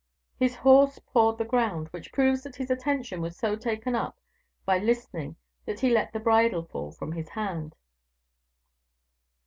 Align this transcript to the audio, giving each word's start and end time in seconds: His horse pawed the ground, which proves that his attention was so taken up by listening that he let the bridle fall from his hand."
His 0.39 0.55
horse 0.55 0.97
pawed 0.97 1.37
the 1.37 1.45
ground, 1.45 1.89
which 1.89 2.11
proves 2.11 2.41
that 2.41 2.55
his 2.55 2.71
attention 2.71 3.21
was 3.21 3.37
so 3.37 3.55
taken 3.55 3.93
up 3.93 4.17
by 4.65 4.79
listening 4.79 5.35
that 5.67 5.81
he 5.81 5.91
let 5.91 6.11
the 6.11 6.19
bridle 6.19 6.63
fall 6.63 6.91
from 6.91 7.11
his 7.11 7.29
hand." 7.29 7.75